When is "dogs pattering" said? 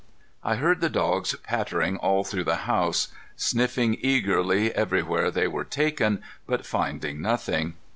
0.89-1.95